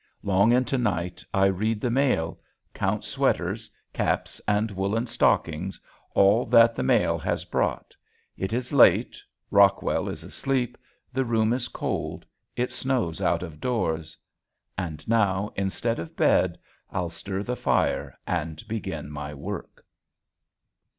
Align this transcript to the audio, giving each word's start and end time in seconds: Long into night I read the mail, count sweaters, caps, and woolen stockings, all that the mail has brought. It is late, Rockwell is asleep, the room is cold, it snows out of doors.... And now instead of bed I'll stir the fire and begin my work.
Long 0.23 0.51
into 0.51 0.79
night 0.79 1.23
I 1.31 1.45
read 1.45 1.79
the 1.79 1.91
mail, 1.91 2.39
count 2.73 3.05
sweaters, 3.05 3.69
caps, 3.93 4.41
and 4.47 4.71
woolen 4.71 5.05
stockings, 5.05 5.79
all 6.15 6.47
that 6.47 6.75
the 6.75 6.81
mail 6.81 7.19
has 7.19 7.45
brought. 7.45 7.95
It 8.35 8.51
is 8.51 8.73
late, 8.73 9.21
Rockwell 9.51 10.09
is 10.09 10.23
asleep, 10.23 10.75
the 11.13 11.23
room 11.23 11.53
is 11.53 11.67
cold, 11.67 12.25
it 12.55 12.71
snows 12.73 13.21
out 13.21 13.43
of 13.43 13.61
doors.... 13.61 14.17
And 14.75 15.07
now 15.07 15.51
instead 15.55 15.99
of 15.99 16.15
bed 16.15 16.57
I'll 16.89 17.11
stir 17.11 17.43
the 17.43 17.55
fire 17.55 18.17
and 18.25 18.67
begin 18.67 19.11
my 19.11 19.35
work. 19.35 19.85